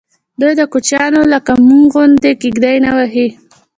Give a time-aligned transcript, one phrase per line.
[0.39, 3.27] ددوی کوچیان لکه زموږ غوندې کېږدۍ نه وهي.